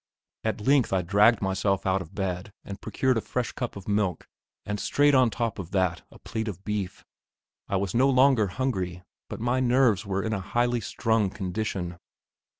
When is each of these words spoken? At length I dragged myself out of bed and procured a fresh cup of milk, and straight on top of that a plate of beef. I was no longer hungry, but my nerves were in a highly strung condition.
At 0.43 0.61
length 0.65 0.91
I 0.91 1.03
dragged 1.03 1.43
myself 1.43 1.85
out 1.85 2.01
of 2.01 2.15
bed 2.15 2.51
and 2.63 2.81
procured 2.81 3.17
a 3.17 3.21
fresh 3.21 3.51
cup 3.51 3.75
of 3.75 3.87
milk, 3.87 4.27
and 4.65 4.79
straight 4.79 5.13
on 5.13 5.29
top 5.29 5.59
of 5.59 5.69
that 5.73 6.01
a 6.09 6.17
plate 6.17 6.47
of 6.47 6.63
beef. 6.63 7.05
I 7.67 7.75
was 7.75 7.93
no 7.93 8.09
longer 8.09 8.47
hungry, 8.47 9.03
but 9.29 9.39
my 9.39 9.59
nerves 9.59 10.03
were 10.03 10.23
in 10.23 10.33
a 10.33 10.39
highly 10.41 10.81
strung 10.81 11.29
condition. 11.29 11.99